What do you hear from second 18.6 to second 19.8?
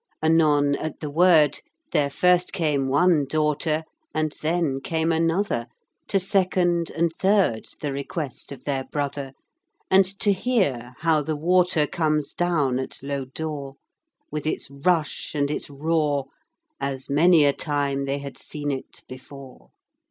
it before.